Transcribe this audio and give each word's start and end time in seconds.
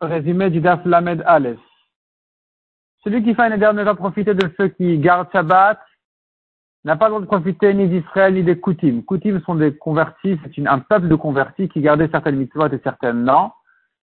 résumé 0.00 0.50
du 0.50 0.60
Daf 0.60 0.84
Lamed 0.84 1.22
Aleph. 1.26 1.60
Celui 3.04 3.22
qui 3.22 3.32
fait 3.32 3.42
un 3.42 3.52
éder 3.52 3.70
ne 3.72 3.84
va 3.84 3.94
profiter 3.94 4.34
de 4.34 4.50
ceux 4.56 4.66
qui 4.66 4.98
gardent 4.98 5.28
Shabbat, 5.30 5.78
n'a 6.84 6.96
pas 6.96 7.06
le 7.06 7.10
droit 7.10 7.20
de 7.20 7.26
profiter 7.26 7.72
ni 7.72 7.86
d'Israël 7.86 8.34
ni 8.34 8.42
des 8.42 8.58
Koutim. 8.58 9.02
Koutim 9.02 9.40
sont 9.46 9.54
des 9.54 9.76
convertis, 9.76 10.40
c'est 10.42 10.66
un 10.66 10.80
peuple 10.80 11.06
de 11.06 11.14
convertis 11.14 11.68
qui 11.68 11.82
gardait 11.82 12.08
certaines 12.10 12.34
mitzvot 12.34 12.66
et 12.66 12.80
certaines 12.82 13.22
non. 13.22 13.52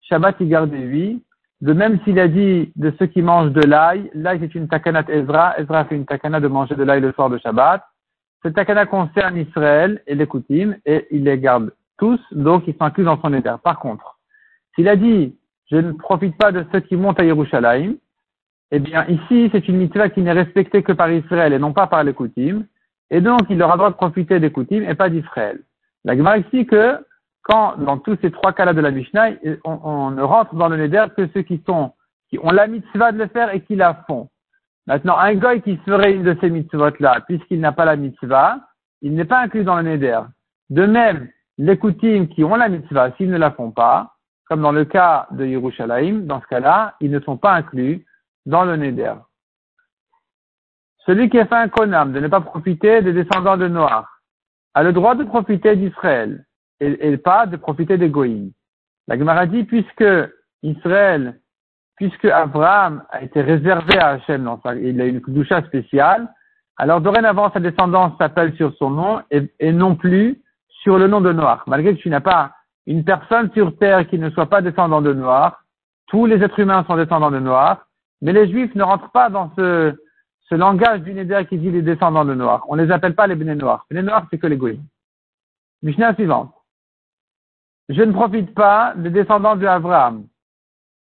Shabbat, 0.03 0.37
il 0.39 0.49
gardait 0.49 0.79
huit. 0.79 1.25
De 1.61 1.73
même 1.73 1.99
s'il 2.05 2.21
a 2.21 2.29
dit 2.29 2.73
de 2.77 2.93
ceux 3.01 3.07
qui 3.07 3.21
mangent 3.21 3.51
de 3.51 3.63
l'ail, 3.63 4.11
l'ail 4.15 4.39
c'est 4.41 4.55
une 4.55 4.69
takanat 4.69 5.07
Ezra, 5.09 5.59
Ezra 5.59 5.87
fait 5.87 5.97
une 5.97 6.07
takana 6.07 6.39
de 6.39 6.47
manger 6.47 6.77
de 6.77 6.85
l'ail 6.85 7.01
le 7.01 7.11
soir 7.13 7.31
de 7.31 7.39
Shabbat. 7.39 7.83
Cette 8.45 8.55
takana 8.55 8.87
concerne 8.87 9.39
Israël 9.39 10.03
et 10.07 10.15
les 10.15 10.27
Koutim, 10.29 10.77
et 10.87 11.09
il 11.11 11.25
les 11.25 11.39
garde 11.41 11.73
tous, 11.99 12.21
donc 12.31 12.65
ils 12.69 12.75
sont 12.75 12.85
inclus 12.85 13.05
dans 13.05 13.21
son 13.21 13.33
éder. 13.33 13.55
Par 13.65 13.81
contre, 13.81 14.12
s'il 14.75 14.89
a 14.89 14.97
dit, 14.97 15.37
je 15.71 15.77
ne 15.77 15.93
profite 15.93 16.37
pas 16.37 16.53
de 16.53 16.65
ceux 16.73 16.81
qui 16.81 16.97
montent 16.97 17.21
à 17.21 17.25
Yerushalayim, 17.25 17.97
eh 18.75 18.79
bien, 18.79 19.05
ici, 19.07 19.51
c'est 19.53 19.69
une 19.69 19.77
mitzvah 19.77 20.09
qui 20.09 20.23
n'est 20.23 20.33
respectée 20.33 20.83
que 20.83 20.93
par 20.93 21.13
Israël 21.13 21.53
et 21.53 21.59
non 21.59 21.75
pas 21.75 21.87
par 21.87 22.03
les 22.05 22.15
Koutim. 22.15 22.65
Et 23.11 23.21
donc, 23.21 23.43
il 23.51 23.63
aura 23.63 23.77
droit 23.77 23.91
de 23.91 23.97
profiter 23.97 24.41
des 24.41 24.51
Koutim 24.51 24.83
et 24.89 24.95
pas 24.95 25.11
d'Israël. 25.11 25.61
La 26.05 26.17
Gemara 26.17 26.39
ici 26.39 26.65
que, 26.65 26.97
quand, 27.43 27.77
dans 27.77 27.99
tous 27.99 28.17
ces 28.23 28.31
trois 28.31 28.55
cas-là 28.55 28.73
de 28.73 28.81
la 28.81 28.91
Mishnah, 28.91 29.33
on, 29.65 30.11
ne 30.13 30.23
rentre 30.23 30.55
dans 30.55 30.71
le 30.71 30.79
Neder 30.79 31.05
que 31.15 31.29
ceux 31.35 31.43
qui 31.43 31.63
sont, 31.67 31.93
qui 32.31 32.39
ont 32.39 32.51
la 32.51 32.67
mitzvah 32.67 33.13
de 33.13 33.19
le 33.19 33.27
faire 33.27 33.55
et 33.55 33.61
qui 33.61 33.77
la 33.77 34.05
font. 34.07 34.31
Maintenant, 34.87 35.19
un 35.19 35.35
goy 35.35 35.61
qui 35.61 35.77
ferait 35.79 36.15
une 36.15 36.23
de 36.23 36.37
ces 36.41 36.49
mitzvot-là, 36.49 37.21
puisqu'il 37.27 37.61
n'a 37.61 37.73
pas 37.73 37.85
la 37.85 37.97
mitzvah, 37.97 38.59
il 39.03 39.15
n'est 39.15 39.27
pas 39.27 39.43
inclus 39.43 39.65
dans 39.65 39.77
le 39.77 39.83
Neder. 39.83 40.21
De 40.71 40.87
même, 40.87 41.29
les 41.59 41.77
Koutim 41.77 42.27
qui 42.29 42.43
ont 42.43 42.57
la 42.57 42.71
mitzvah, 42.71 43.13
s'ils 43.19 43.31
ne 43.31 43.37
la 43.37 43.51
font 43.51 43.71
pas, 43.71 44.15
comme 44.53 44.61
dans 44.61 44.73
le 44.73 44.85
cas 44.85 45.29
de 45.31 45.47
Yerushalayim, 45.47 46.27
dans 46.27 46.43
ce 46.43 46.47
cas-là, 46.49 46.95
ils 47.01 47.11
ne 47.11 47.21
sont 47.21 47.39
pas 47.39 47.55
inclus 47.55 48.05
dans 48.45 48.67
le 48.67 48.77
Neder. 48.77 49.15
Celui 51.07 51.31
qui 51.31 51.41
a 51.41 51.47
fait 51.47 51.55
un 51.55 51.69
konam 51.69 52.13
de 52.13 52.21
ne 52.21 52.29
pas 52.29 52.43
profiter 52.43 53.01
des 53.01 53.15
descendants 53.15 53.57
de 53.57 53.67
Noir 53.67 54.21
a 54.75 54.83
le 54.83 54.93
droit 54.93 55.15
de 55.15 55.25
profiter 55.25 55.75
d'Israël 55.75 56.45
et, 56.81 57.17
pas 57.17 57.47
de 57.47 57.57
profiter 57.57 57.97
des 57.97 58.11
Goïm. 58.11 58.51
La 59.09 59.17
Gemara 59.17 59.47
dit, 59.47 59.65
puisque 59.65 60.05
Israël, 60.63 61.41
puisque 61.97 62.27
Abraham 62.27 63.05
a 63.09 63.23
été 63.23 63.41
réservé 63.41 63.97
à 63.97 64.09
Hachem, 64.09 64.55
il 64.83 65.01
a 65.01 65.07
une 65.07 65.21
doucha 65.29 65.63
spéciale, 65.63 66.29
alors 66.77 67.01
dorénavant 67.01 67.51
sa 67.53 67.61
descendance 67.61 68.19
s'appelle 68.19 68.55
sur 68.57 68.75
son 68.77 68.91
nom 68.91 69.23
et, 69.31 69.51
et, 69.61 69.73
non 69.73 69.97
plus 69.97 70.43
sur 70.83 70.99
le 70.99 71.09
nom 71.09 71.23
de 71.23 71.33
Noir. 71.33 71.65
Malgré 71.67 71.97
que 71.97 72.03
tu 72.03 72.11
n'as 72.11 72.21
pas 72.21 72.53
une 72.87 73.05
personne 73.05 73.51
sur 73.53 73.77
terre 73.79 74.07
qui 74.09 74.19
ne 74.19 74.31
soit 74.31 74.47
pas 74.47 74.63
descendant 74.63 75.03
de 75.03 75.13
noir, 75.13 75.65
tous 76.09 76.27
les 76.27 76.43
êtres 76.43 76.59
humains 76.59 76.85
sont 76.85 76.97
descendants 76.97 77.31
de 77.31 77.39
noir, 77.39 77.87
mais 78.21 78.33
les 78.33 78.51
juifs 78.51 78.75
ne 78.75 78.83
rentrent 78.83 79.11
pas 79.11 79.31
dans 79.31 79.53
ce, 79.57 79.95
langage 80.51 81.01
du 81.01 81.15
Néder 81.15 81.47
qui 81.49 81.57
dit 81.57 81.71
les 81.71 81.81
descendants 81.81 82.27
de 82.27 82.35
noir. 82.35 82.63
On 82.69 82.77
ne 82.77 82.85
les 82.85 82.93
appelle 82.93 83.15
pas 83.15 83.27
les 83.27 83.37
béné 83.37 83.55
noirs. 83.55 83.87
Les 83.91 84.03
noirs, 84.03 84.27
c'est 84.31 84.37
que 84.37 84.47
les 84.47 84.59
goïs. 84.59 84.83
Mishnah 85.83 86.15
suivante. 86.15 86.53
Je 87.89 88.03
ne 88.03 88.13
profite 88.13 88.55
pas 88.55 88.93
des 88.95 89.09
descendants 89.09 89.57
de 89.57 89.67
Abraham. 89.67 90.27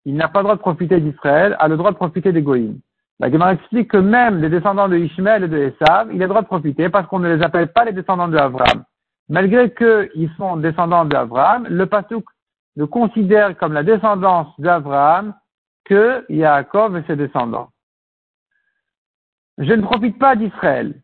Il 0.04 0.16
n'a 0.16 0.26
pas 0.26 0.40
le 0.40 0.44
droit 0.46 0.56
de 0.56 0.60
profiter 0.60 1.00
d'Israël, 1.00 1.54
a 1.60 1.68
le 1.68 1.76
droit 1.76 1.92
de 1.92 1.96
profiter 1.96 2.32
des 2.32 2.42
goïs. 2.42 2.74
La 3.20 3.30
Gemara 3.30 3.54
explique 3.54 3.92
que 3.92 3.98
même 3.98 4.40
les 4.40 4.50
descendants 4.50 4.88
de 4.88 4.96
Ishmael 4.96 5.44
et 5.44 5.48
de 5.48 5.58
Esav, 5.58 6.12
il 6.12 6.20
a 6.20 6.26
le 6.26 6.28
droit 6.28 6.42
de 6.42 6.48
profiter 6.48 6.88
parce 6.88 7.06
qu'on 7.06 7.20
ne 7.20 7.32
les 7.32 7.42
appelle 7.44 7.72
pas 7.72 7.84
les 7.84 7.92
descendants 7.92 8.26
de 8.26 8.36
Abraham 8.36 8.82
malgré 9.28 9.72
qu'ils 9.74 10.30
sont 10.36 10.56
descendants 10.56 11.04
d'Abraham, 11.04 11.66
le 11.68 11.86
Pasuk 11.86 12.24
ne 12.76 12.84
considère 12.84 13.56
comme 13.56 13.72
la 13.72 13.82
descendance 13.82 14.48
d'Abraham 14.58 15.34
que 15.84 16.24
Yaakov 16.28 16.96
et 16.96 17.04
ses 17.06 17.16
descendants. 17.16 17.70
Je 19.58 19.72
ne 19.72 19.82
profite 19.82 20.18
pas 20.18 20.36
d'Israël. 20.36 21.00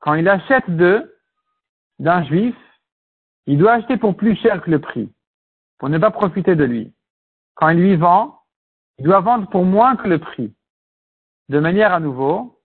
Quand 0.00 0.14
il 0.14 0.28
achète 0.28 0.68
d'eux, 0.70 1.10
d'un 1.98 2.24
juif, 2.24 2.54
il 3.46 3.58
doit 3.58 3.72
acheter 3.72 3.96
pour 3.96 4.16
plus 4.16 4.36
cher 4.36 4.62
que 4.62 4.70
le 4.70 4.80
prix, 4.80 5.12
pour 5.78 5.88
ne 5.88 5.98
pas 5.98 6.10
profiter 6.10 6.54
de 6.54 6.64
lui. 6.64 6.92
Quand 7.54 7.70
il 7.70 7.78
lui 7.78 7.96
vend, 7.96 8.40
il 8.98 9.04
doit 9.04 9.20
vendre 9.20 9.48
pour 9.48 9.64
moins 9.64 9.96
que 9.96 10.08
le 10.08 10.18
prix, 10.18 10.54
de 11.48 11.58
manière 11.58 11.92
à 11.92 12.00
nouveau 12.00 12.60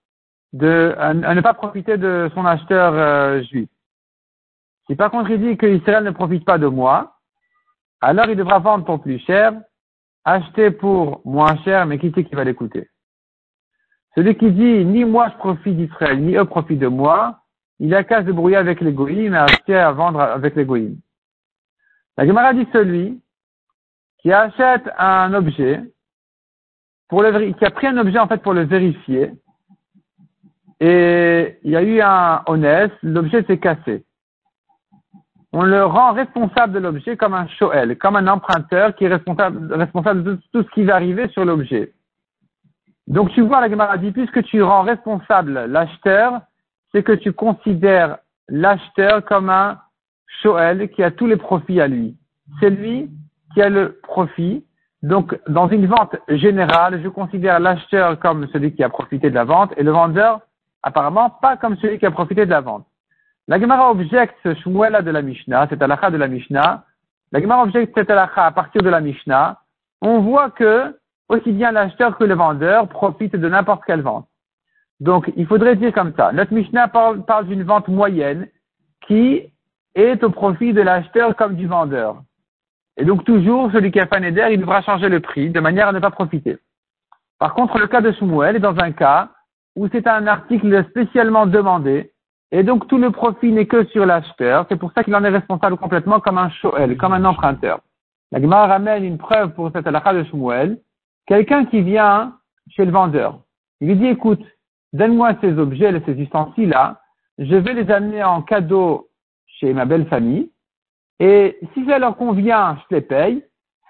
à, 0.52 1.14
ne 1.14 1.40
pas 1.40 1.54
profiter 1.54 1.96
de 1.96 2.30
son 2.34 2.44
acheteur 2.44 2.92
euh, 2.94 3.42
juif. 3.42 3.68
Si 4.90 4.96
par 4.96 5.12
contre 5.12 5.30
il 5.30 5.40
dit 5.40 5.56
que 5.56 5.66
Israël 5.66 6.02
ne 6.02 6.10
profite 6.10 6.44
pas 6.44 6.58
de 6.58 6.66
moi, 6.66 7.14
alors 8.00 8.28
il 8.28 8.34
devra 8.34 8.58
vendre 8.58 8.84
pour 8.84 9.00
plus 9.00 9.20
cher, 9.20 9.52
acheter 10.24 10.72
pour 10.72 11.20
moins 11.24 11.56
cher, 11.58 11.86
mais 11.86 11.96
qui 12.00 12.10
c'est 12.12 12.24
qui 12.24 12.34
va 12.34 12.42
l'écouter? 12.42 12.88
Celui 14.16 14.36
qui 14.36 14.50
dit 14.50 14.84
ni 14.84 15.04
moi 15.04 15.28
je 15.28 15.36
profite 15.36 15.76
d'Israël, 15.76 16.20
ni 16.20 16.34
eux 16.34 16.44
profitent 16.44 16.80
de 16.80 16.88
moi, 16.88 17.38
il 17.78 17.94
a 17.94 18.02
qu'à 18.02 18.24
se 18.24 18.32
brouiller 18.32 18.56
avec 18.56 18.80
les 18.80 18.92
goïms 18.92 19.32
et 19.32 19.38
acheter 19.38 19.76
à 19.76 19.92
vendre 19.92 20.20
avec 20.20 20.56
les 20.56 20.64
goïms. 20.64 20.98
La 22.16 22.26
Gemara 22.26 22.52
dit 22.52 22.66
celui 22.72 23.22
qui 24.18 24.32
achète 24.32 24.90
un 24.98 25.32
objet, 25.34 25.84
qui 27.10 27.64
a 27.64 27.70
pris 27.70 27.86
un 27.86 27.96
objet 27.96 28.18
en 28.18 28.26
fait 28.26 28.42
pour 28.42 28.54
le 28.54 28.64
vérifier, 28.64 29.30
et 30.80 31.60
il 31.62 31.70
y 31.70 31.76
a 31.76 31.82
eu 31.84 32.00
un 32.00 32.42
honnête, 32.46 32.92
l'objet 33.04 33.44
s'est 33.44 33.58
cassé 33.58 34.04
on 35.52 35.62
le 35.62 35.84
rend 35.84 36.12
responsable 36.12 36.72
de 36.74 36.78
l'objet 36.78 37.16
comme 37.16 37.34
un 37.34 37.48
shoel, 37.48 37.98
comme 37.98 38.16
un 38.16 38.28
emprunteur 38.28 38.94
qui 38.94 39.04
est 39.04 39.08
responsable, 39.08 40.22
de 40.22 40.38
tout 40.52 40.62
ce 40.62 40.70
qui 40.70 40.84
va 40.84 40.94
arriver 40.94 41.28
sur 41.28 41.44
l'objet. 41.44 41.92
Donc 43.08 43.30
tu 43.32 43.40
vois, 43.40 43.60
la 43.60 43.68
Gemara 43.68 43.98
dit, 43.98 44.12
puisque 44.12 44.44
tu 44.44 44.62
rends 44.62 44.82
responsable 44.82 45.64
l'acheteur, 45.66 46.40
c'est 46.92 47.02
que 47.02 47.12
tu 47.12 47.32
considères 47.32 48.18
l'acheteur 48.48 49.24
comme 49.24 49.50
un 49.50 49.78
shoel 50.42 50.88
qui 50.90 51.02
a 51.02 51.10
tous 51.10 51.26
les 51.26 51.36
profits 51.36 51.80
à 51.80 51.88
lui. 51.88 52.16
C'est 52.60 52.70
lui 52.70 53.10
qui 53.54 53.62
a 53.62 53.68
le 53.68 53.98
profit. 54.02 54.64
Donc, 55.02 55.38
dans 55.48 55.68
une 55.68 55.86
vente 55.86 56.14
générale, 56.28 57.00
je 57.02 57.08
considère 57.08 57.58
l'acheteur 57.58 58.18
comme 58.18 58.46
celui 58.48 58.74
qui 58.74 58.84
a 58.84 58.88
profité 58.88 59.30
de 59.30 59.34
la 59.34 59.44
vente 59.44 59.72
et 59.76 59.82
le 59.82 59.90
vendeur, 59.90 60.40
apparemment, 60.82 61.30
pas 61.30 61.56
comme 61.56 61.76
celui 61.78 61.98
qui 61.98 62.06
a 62.06 62.10
profité 62.10 62.44
de 62.44 62.50
la 62.50 62.60
vente. 62.60 62.86
La 63.50 63.58
Gemara 63.58 63.90
objecte 63.90 64.36
ce 64.44 64.54
Shmuel 64.54 65.02
de 65.04 65.10
la 65.10 65.22
Mishnah, 65.22 65.66
cette 65.68 65.82
halakha 65.82 66.12
de 66.12 66.16
la 66.16 66.28
Mishnah. 66.28 66.84
La 67.32 67.40
Gemara 67.40 67.64
objecte 67.64 67.92
cette 67.98 68.08
halakha 68.08 68.46
à 68.46 68.52
partir 68.52 68.80
de 68.80 68.88
la 68.88 69.00
Mishnah. 69.00 69.58
On 70.00 70.20
voit 70.20 70.50
que 70.50 70.96
aussi 71.28 71.50
bien 71.50 71.72
l'acheteur 71.72 72.16
que 72.16 72.22
le 72.22 72.34
vendeur 72.34 72.86
profitent 72.86 73.34
de 73.34 73.48
n'importe 73.48 73.82
quelle 73.84 74.02
vente. 74.02 74.28
Donc, 75.00 75.32
il 75.36 75.48
faudrait 75.48 75.74
dire 75.74 75.92
comme 75.92 76.12
ça. 76.16 76.30
Notre 76.30 76.54
Mishnah 76.54 76.86
parle, 76.86 77.24
d'une 77.48 77.64
vente 77.64 77.88
moyenne 77.88 78.46
qui 79.00 79.42
est 79.96 80.22
au 80.22 80.30
profit 80.30 80.72
de 80.72 80.82
l'acheteur 80.82 81.34
comme 81.34 81.56
du 81.56 81.66
vendeur. 81.66 82.22
Et 82.98 83.04
donc, 83.04 83.24
toujours, 83.24 83.72
celui 83.72 83.90
qui 83.90 83.98
a 83.98 84.06
fait 84.06 84.18
un 84.18 84.50
il 84.50 84.60
devra 84.60 84.80
changer 84.82 85.08
le 85.08 85.18
prix 85.18 85.50
de 85.50 85.58
manière 85.58 85.88
à 85.88 85.92
ne 85.92 85.98
pas 85.98 86.12
profiter. 86.12 86.56
Par 87.40 87.54
contre, 87.54 87.80
le 87.80 87.88
cas 87.88 88.00
de 88.00 88.12
Shmuel 88.12 88.54
est 88.54 88.60
dans 88.60 88.78
un 88.78 88.92
cas 88.92 89.30
où 89.74 89.88
c'est 89.90 90.06
un 90.06 90.28
article 90.28 90.84
spécialement 90.90 91.46
demandé 91.46 92.12
et 92.52 92.62
donc 92.62 92.88
tout 92.88 92.98
le 92.98 93.10
profit 93.10 93.52
n'est 93.52 93.66
que 93.66 93.84
sur 93.86 94.06
l'acheteur. 94.06 94.66
C'est 94.68 94.76
pour 94.76 94.92
ça 94.92 95.04
qu'il 95.04 95.14
en 95.14 95.24
est 95.24 95.28
responsable 95.28 95.76
complètement 95.76 96.20
comme 96.20 96.38
un 96.38 96.50
shoel, 96.50 96.96
comme 96.96 97.12
un 97.12 97.24
emprunteur. 97.24 97.80
La 98.32 98.40
Gemara 98.40 98.66
ramène 98.66 99.04
une 99.04 99.18
preuve 99.18 99.54
pour 99.54 99.70
cette 99.72 99.86
halakha 99.86 100.14
de 100.14 100.24
Shmuel. 100.24 100.80
Quelqu'un 101.26 101.64
qui 101.64 101.82
vient 101.82 102.36
chez 102.68 102.84
le 102.84 102.92
vendeur. 102.92 103.40
Il 103.80 103.88
lui 103.88 103.96
dit, 103.96 104.06
écoute, 104.06 104.44
donne-moi 104.92 105.34
ces 105.40 105.58
objets, 105.58 105.92
ces 106.06 106.12
ustensiles-là. 106.12 107.00
Je 107.38 107.54
vais 107.54 107.72
les 107.72 107.90
amener 107.90 108.22
en 108.22 108.42
cadeau 108.42 109.08
chez 109.46 109.72
ma 109.72 109.84
belle 109.84 110.06
famille. 110.06 110.50
Et 111.18 111.58
si 111.74 111.86
ça 111.86 111.98
leur 111.98 112.16
convient, 112.16 112.76
je 112.76 112.96
les 112.96 113.00
paye. 113.00 113.44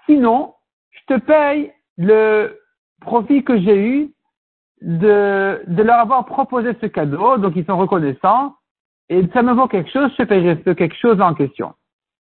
Sinon, 0.05 0.53
je 0.91 1.15
te 1.15 1.19
paye 1.19 1.71
le 1.97 2.59
profit 3.01 3.43
que 3.43 3.59
j'ai 3.59 3.77
eu 3.77 4.13
de, 4.81 5.63
de 5.67 5.83
leur 5.83 5.99
avoir 5.99 6.25
proposé 6.25 6.75
ce 6.81 6.87
cadeau, 6.87 7.37
donc 7.37 7.53
ils 7.55 7.65
sont 7.65 7.77
reconnaissants, 7.77 8.55
et 9.09 9.27
ça 9.33 9.41
me 9.43 9.53
vaut 9.53 9.67
quelque 9.67 9.91
chose, 9.91 10.11
je 10.17 10.23
paierai 10.23 10.61
ce 10.65 10.71
quelque 10.71 10.95
chose 10.95 11.21
en 11.21 11.33
question. 11.33 11.73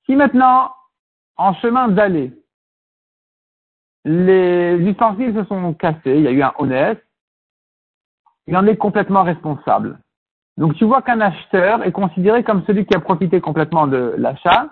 Si 0.05 0.15
maintenant, 0.15 0.71
en 1.37 1.53
chemin 1.55 1.87
d'aller, 1.87 2.33
les 4.05 4.77
ustensiles 4.79 5.33
se 5.33 5.45
sont 5.45 5.73
cassés, 5.73 6.17
il 6.17 6.21
y 6.21 6.27
a 6.27 6.31
eu 6.31 6.43
un 6.43 6.53
honnête, 6.57 7.03
il 8.47 8.57
en 8.57 8.67
est 8.67 8.77
complètement 8.77 9.23
responsable. 9.23 9.99
Donc 10.57 10.75
tu 10.75 10.85
vois 10.85 11.01
qu'un 11.01 11.21
acheteur 11.21 11.83
est 11.83 11.91
considéré 11.91 12.43
comme 12.43 12.63
celui 12.65 12.85
qui 12.85 12.95
a 12.95 12.99
profité 12.99 13.41
complètement 13.41 13.87
de 13.87 14.13
l'achat. 14.17 14.69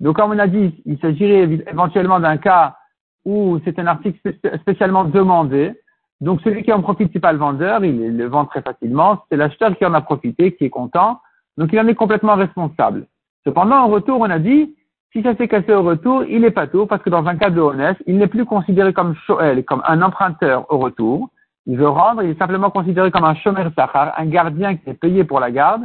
Donc 0.00 0.16
comme 0.16 0.32
on 0.32 0.38
a 0.38 0.48
dit, 0.48 0.82
il 0.84 0.98
s'agirait 0.98 1.44
éventuellement 1.68 2.20
d'un 2.20 2.36
cas 2.36 2.76
où 3.24 3.60
c'est 3.64 3.78
un 3.78 3.86
article 3.86 4.34
spécialement 4.60 5.04
demandé, 5.04 5.80
donc 6.22 6.40
celui 6.42 6.62
qui 6.62 6.72
en 6.72 6.80
profite, 6.80 7.10
c'est 7.12 7.20
pas 7.20 7.32
le 7.32 7.38
vendeur, 7.38 7.84
il 7.84 8.16
le 8.16 8.26
vend 8.26 8.44
très 8.44 8.62
facilement, 8.62 9.24
c'est 9.28 9.36
l'acheteur 9.36 9.76
qui 9.76 9.84
en 9.84 9.92
a 9.92 10.00
profité, 10.00 10.54
qui 10.54 10.66
est 10.66 10.70
content, 10.70 11.20
donc 11.58 11.70
il 11.72 11.80
en 11.80 11.88
est 11.88 11.96
complètement 11.96 12.36
responsable. 12.36 13.08
Cependant, 13.44 13.78
en 13.78 13.88
retour, 13.88 14.20
on 14.20 14.30
a 14.30 14.38
dit, 14.38 14.72
Si 15.12 15.22
ça 15.22 15.34
s'est 15.34 15.48
cassé 15.48 15.74
au 15.74 15.82
retour, 15.82 16.24
il 16.24 16.44
est 16.44 16.52
pas 16.52 16.68
tout, 16.68 16.86
parce 16.86 17.02
que 17.02 17.10
dans 17.10 17.26
un 17.26 17.36
cas 17.36 17.50
de 17.50 17.60
honnête, 17.60 17.96
il 18.06 18.18
n'est 18.18 18.28
plus 18.28 18.46
considéré 18.46 18.92
comme 18.92 19.16
Shoel, 19.26 19.64
comme 19.64 19.82
un 19.84 20.00
emprunteur 20.00 20.64
au 20.72 20.78
retour. 20.78 21.28
Il 21.66 21.76
veut 21.76 21.88
rendre, 21.88 22.22
il 22.22 22.30
est 22.30 22.38
simplement 22.38 22.70
considéré 22.70 23.10
comme 23.10 23.24
un 23.24 23.34
Shomer 23.34 23.66
Sachar, 23.76 24.14
un 24.16 24.26
gardien 24.26 24.76
qui 24.76 24.90
est 24.90 24.94
payé 24.94 25.24
pour 25.24 25.40
la 25.40 25.50
garde. 25.50 25.82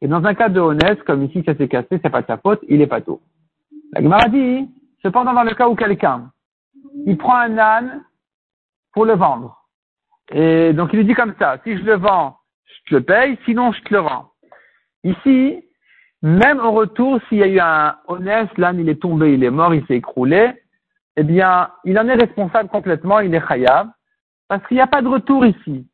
Et 0.00 0.06
dans 0.06 0.24
un 0.24 0.34
cas 0.34 0.48
de 0.48 0.60
honnête, 0.60 1.02
comme 1.02 1.24
ici 1.24 1.42
ça 1.44 1.56
s'est 1.56 1.68
cassé, 1.68 2.00
c'est 2.00 2.10
pas 2.10 2.22
de 2.22 2.26
sa 2.28 2.38
faute, 2.38 2.60
il 2.68 2.80
est 2.80 2.86
pas 2.86 3.00
tout. 3.00 3.20
La 3.92 4.02
Gemara 4.02 4.28
dit, 4.28 4.68
cependant 5.02 5.34
dans 5.34 5.42
le 5.42 5.54
cas 5.54 5.68
où 5.68 5.74
quelqu'un, 5.74 6.30
il 7.06 7.18
prend 7.18 7.36
un 7.36 7.58
âne 7.58 8.04
pour 8.92 9.04
le 9.04 9.14
vendre. 9.14 9.59
Et 10.30 10.72
donc 10.72 10.90
il 10.92 10.98
lui 11.00 11.04
dit 11.04 11.14
comme 11.14 11.34
ça, 11.38 11.58
si 11.64 11.76
je 11.76 11.82
le 11.82 11.96
vends, 11.96 12.36
je 12.64 12.90
te 12.90 12.94
le 12.96 13.02
paye, 13.02 13.38
sinon 13.44 13.72
je 13.72 13.80
te 13.82 13.92
le 13.92 14.00
rends. 14.00 14.30
Ici, 15.02 15.64
même 16.22 16.60
au 16.60 16.72
retour, 16.72 17.20
s'il 17.28 17.38
y 17.38 17.42
a 17.42 17.48
eu 17.48 17.58
un 17.58 17.96
honnête, 18.06 18.50
l'âne 18.58 18.78
il 18.78 18.88
est 18.88 19.00
tombé, 19.00 19.34
il 19.34 19.42
est 19.42 19.50
mort, 19.50 19.74
il 19.74 19.84
s'est 19.86 19.96
écroulé, 19.96 20.52
eh 21.16 21.22
bien, 21.22 21.70
il 21.84 21.98
en 21.98 22.06
est 22.08 22.14
responsable 22.14 22.68
complètement, 22.68 23.20
il 23.20 23.34
est 23.34 23.46
khayab, 23.46 23.88
parce 24.48 24.64
qu'il 24.66 24.76
n'y 24.76 24.82
a 24.82 24.86
pas 24.86 25.02
de 25.02 25.08
retour 25.08 25.44
ici. 25.46 25.86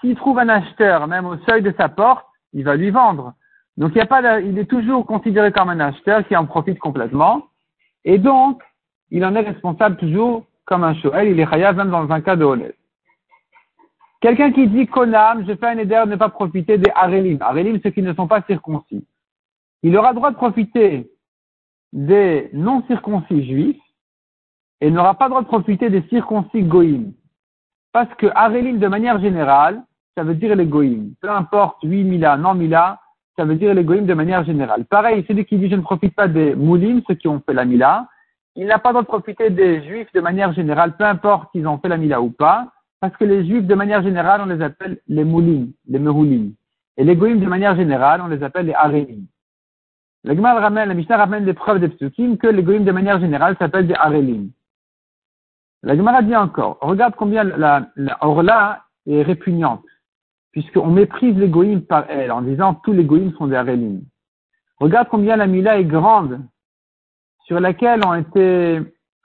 S'il 0.00 0.14
trouve 0.16 0.38
un 0.38 0.48
acheteur, 0.48 1.06
même 1.08 1.26
au 1.26 1.36
seuil 1.48 1.62
de 1.62 1.74
sa 1.78 1.88
porte, 1.88 2.26
il 2.52 2.64
va 2.64 2.76
lui 2.76 2.90
vendre. 2.90 3.34
Donc 3.76 3.92
il 3.94 3.98
y 3.98 4.02
a 4.02 4.06
pas, 4.06 4.40
il 4.40 4.58
est 4.58 4.70
toujours 4.70 5.06
considéré 5.06 5.52
comme 5.52 5.70
un 5.70 5.80
acheteur 5.80 6.26
qui 6.26 6.36
en 6.36 6.46
profite 6.46 6.78
complètement, 6.78 7.48
et 8.04 8.18
donc 8.18 8.62
il 9.10 9.24
en 9.24 9.34
est 9.34 9.40
responsable 9.40 9.96
toujours 9.96 10.46
comme 10.66 10.84
un 10.84 10.94
shoel, 10.94 11.28
il 11.28 11.40
est 11.40 11.46
khayab 11.46 11.76
même 11.76 11.90
dans 11.90 12.10
un 12.10 12.20
cas 12.20 12.36
de 12.36 12.44
honnête. 12.44 12.76
Quelqu'un 14.20 14.52
qui 14.52 14.68
dit 14.68 14.86
Konam, 14.86 15.46
je 15.48 15.54
fais 15.54 15.68
un 15.68 15.78
éder 15.78 16.02
de 16.04 16.10
ne 16.10 16.16
pas 16.16 16.28
profiter 16.28 16.76
des 16.76 16.90
Arelim. 16.94 17.38
Arelim, 17.40 17.80
ceux 17.82 17.90
qui 17.90 18.02
ne 18.02 18.12
sont 18.12 18.28
pas 18.28 18.42
circoncis. 18.42 19.06
Il 19.82 19.96
aura 19.96 20.12
droit 20.12 20.30
de 20.30 20.36
profiter 20.36 21.10
des 21.92 22.50
non-circoncis 22.52 23.46
juifs 23.46 23.82
et 24.82 24.90
n'aura 24.90 25.14
pas 25.14 25.28
droit 25.28 25.40
de 25.40 25.46
profiter 25.46 25.88
des 25.88 26.02
circoncis 26.08 26.62
goïm. 26.62 27.12
Parce 27.92 28.12
que 28.16 28.26
Arelim, 28.34 28.78
de 28.78 28.88
manière 28.88 29.20
générale, 29.20 29.82
ça 30.16 30.22
veut 30.22 30.34
dire 30.34 30.54
les 30.54 30.66
goïm. 30.66 31.14
Peu 31.22 31.30
importe, 31.30 31.78
oui, 31.82 32.04
mila, 32.04 32.36
non, 32.36 32.54
mila, 32.54 33.00
ça 33.36 33.44
veut 33.46 33.54
dire 33.54 33.72
les 33.72 33.84
goïm 33.84 34.04
de 34.04 34.14
manière 34.14 34.44
générale. 34.44 34.84
Pareil, 34.84 35.24
celui 35.26 35.46
qui 35.46 35.56
dit 35.56 35.70
je 35.70 35.76
ne 35.76 35.80
profite 35.80 36.14
pas 36.14 36.28
des 36.28 36.54
moulim, 36.54 37.00
ceux 37.08 37.14
qui 37.14 37.26
ont 37.26 37.40
fait 37.40 37.54
la 37.54 37.64
mila, 37.64 38.06
il 38.54 38.66
n'a 38.66 38.78
pas 38.78 38.90
droit 38.90 39.02
de 39.02 39.06
profiter 39.06 39.48
des 39.48 39.82
juifs 39.82 40.12
de 40.12 40.20
manière 40.20 40.52
générale, 40.52 40.94
peu 40.96 41.04
importe 41.04 41.50
s'ils 41.52 41.66
ont 41.66 41.78
fait 41.78 41.88
la 41.88 41.96
mila 41.96 42.20
ou 42.20 42.30
pas, 42.30 42.70
parce 43.00 43.16
que 43.16 43.24
les 43.24 43.46
juifs, 43.46 43.66
de 43.66 43.74
manière 43.74 44.02
générale, 44.02 44.42
on 44.42 44.46
les 44.46 44.62
appelle 44.62 45.00
les 45.08 45.24
moulim, 45.24 45.72
les 45.88 45.98
mehoulim. 45.98 46.52
Et 46.96 47.04
les 47.04 47.16
goïms, 47.16 47.40
de 47.40 47.46
manière 47.46 47.74
générale, 47.74 48.20
on 48.20 48.28
les 48.28 48.42
appelle 48.42 48.66
les 48.66 48.74
arélim. 48.74 49.26
Le 50.24 50.34
Gemara 50.34 50.60
ramène, 50.60 50.88
la 50.88 50.94
Mishnah 50.94 51.16
ramène 51.16 51.46
des 51.46 51.54
preuves 51.54 51.80
des 51.80 51.88
psukim 51.88 52.36
que 52.36 52.46
les 52.46 52.62
goïms, 52.62 52.84
de 52.84 52.92
manière 52.92 53.18
générale, 53.18 53.56
s'appellent 53.58 53.86
des 53.86 53.94
arélim. 53.94 54.50
La 55.82 55.96
Gemara 55.96 56.20
dit 56.20 56.36
encore, 56.36 56.76
regarde 56.82 57.14
combien 57.16 57.42
la, 57.42 57.86
la 57.96 58.18
orla 58.20 58.84
est 59.06 59.22
répugnante, 59.22 59.84
puisqu'on 60.52 60.88
méprise 60.88 61.38
les 61.38 61.48
goïms 61.48 61.80
par 61.80 62.04
elle, 62.10 62.30
en 62.32 62.42
disant 62.42 62.74
tous 62.74 62.92
les 62.92 63.04
goïms 63.04 63.32
sont 63.38 63.46
des 63.46 63.56
arélim. 63.56 64.02
Regarde 64.78 65.08
combien 65.10 65.36
la 65.36 65.46
mila 65.46 65.78
est 65.78 65.84
grande, 65.84 66.40
sur 67.44 67.60
laquelle 67.60 68.06
ont 68.06 68.14
été 68.14 68.80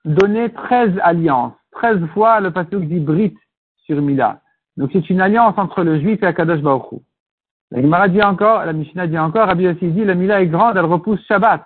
données 0.05 0.49
13 0.49 0.93
alliances. 1.03 1.53
13 1.73 2.05
fois 2.13 2.39
le 2.39 2.51
pasuk 2.51 2.87
dit 2.87 3.01
Brit 3.01 3.35
sur 3.85 4.01
Mila. 4.01 4.41
Donc 4.77 4.89
c'est 4.93 5.09
une 5.09 5.21
alliance 5.21 5.57
entre 5.57 5.83
le 5.83 5.99
juif 5.99 6.21
et 6.21 6.25
Akadosh 6.25 6.61
Baruch. 6.61 7.01
La 7.71 7.81
Gemara 7.81 8.07
dit 8.07 8.21
encore, 8.21 8.65
la 8.65 8.73
Mishnah 8.73 9.07
dit 9.07 9.17
encore, 9.17 9.47
Rabbi 9.47 9.63
Yossi 9.63 9.91
dit, 9.91 10.05
la 10.05 10.15
Mila 10.15 10.41
est 10.41 10.47
grande, 10.47 10.77
elle 10.77 10.85
repousse 10.85 11.23
Shabbat. 11.27 11.65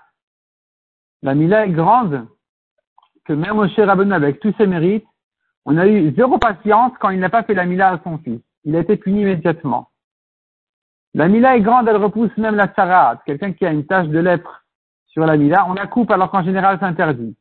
La 1.21 1.35
Mila 1.35 1.65
est 1.65 1.71
grande, 1.71 2.27
que 3.25 3.33
même 3.33 3.55
Moshe 3.55 3.77
Rabbeinu, 3.77 4.13
avec 4.13 4.39
tous 4.39 4.53
ses 4.57 4.67
mérites, 4.67 5.05
on 5.65 5.77
a 5.77 5.87
eu 5.87 6.13
zéro 6.15 6.37
patience 6.37 6.93
quand 6.99 7.09
il 7.09 7.19
n'a 7.19 7.29
pas 7.29 7.43
fait 7.43 7.53
la 7.53 7.65
Mila 7.65 7.93
à 7.93 7.99
son 8.03 8.17
fils. 8.19 8.41
Il 8.63 8.75
a 8.75 8.79
été 8.79 8.95
puni 8.95 9.21
immédiatement. 9.21 9.89
La 11.13 11.27
Mila 11.27 11.57
est 11.57 11.61
grande, 11.61 11.87
elle 11.87 11.97
repousse 11.97 12.35
même 12.37 12.55
la 12.55 12.73
Sarat, 12.73 13.17
quelqu'un 13.25 13.51
qui 13.51 13.65
a 13.65 13.71
une 13.71 13.85
tache 13.85 14.07
de 14.07 14.19
lèpre 14.19 14.63
sur 15.07 15.25
la 15.25 15.37
Mila, 15.37 15.65
on 15.67 15.73
la 15.73 15.87
coupe 15.87 16.11
alors 16.11 16.31
qu'en 16.31 16.43
général 16.43 16.77
c'est 16.79 16.85
interdit. 16.85 17.35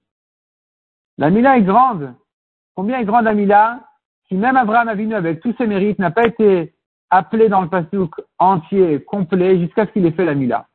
La 1.19 1.31
Mila 1.31 1.59
est 1.59 1.63
grande. 1.63 2.15
Combien 2.75 2.99
est 2.99 3.05
grande 3.05 3.25
la 3.25 3.35
Mila? 3.35 3.81
Si 4.29 4.37
même 4.37 4.57
Abraham 4.57 4.89
Avinu, 4.89 5.15
avec 5.15 5.41
tous 5.41 5.55
ses 5.57 5.67
mérites, 5.67 5.99
n'a 5.99 6.11
pas 6.11 6.27
été 6.27 6.75
appelé 7.11 7.49
dans 7.49 7.63
le 7.63 7.69
pasouk 7.69 8.15
entier, 8.39 9.03
complet, 9.05 9.59
jusqu'à 9.59 9.87
ce 9.87 9.93
qu'il 9.93 10.07
ait 10.07 10.13
fait 10.13 10.25
la 10.25 10.35
Mila. 10.35 10.67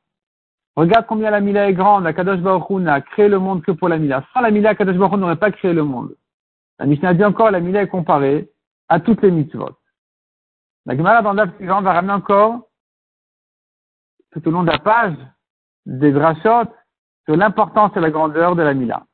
Regarde 0.76 1.06
combien 1.08 1.30
la 1.30 1.40
Mila 1.40 1.70
est 1.70 1.74
grande. 1.74 2.04
La 2.04 2.14
Kadosh 2.14 2.40
Baruch 2.40 2.70
n'a 2.82 3.02
créé 3.02 3.28
le 3.28 3.38
monde 3.38 3.62
que 3.62 3.72
pour 3.72 3.90
la 3.90 4.00
Mila. 4.00 4.26
Sans 4.34 4.42
la 4.42 4.50
Mila, 4.50 4.74
Kadosh 4.74 4.98
Baruch 4.98 5.20
n'aurait 5.20 5.36
pas 5.36 5.52
créé 5.52 5.72
le 5.72 5.84
monde. 5.84 6.16
La 6.80 6.88
Mishnah 6.88 7.14
dit 7.14 7.24
encore, 7.24 7.52
la 7.52 7.60
Mila 7.60 7.84
est 7.84 7.88
comparée 7.88 8.50
à 8.90 9.00
toutes 9.00 9.22
les 9.22 9.30
mitzvot. 9.30 9.78
La 10.86 10.98
Gemara 10.98 11.22
dans 11.22 11.34
le 11.34 11.66
va 11.66 11.94
ramener 11.94 12.14
encore, 12.14 12.68
tout 14.32 14.46
au 14.48 14.52
long 14.52 14.64
de 14.64 14.72
la 14.72 14.80
page, 14.80 15.16
des 15.86 16.12
drachot 16.12 16.70
sur 17.26 17.38
l'importance 17.38 17.92
et 17.96 18.00
la 18.00 18.10
grandeur 18.10 18.56
de 18.56 18.64
la 18.64 18.74
Mila. 18.74 19.06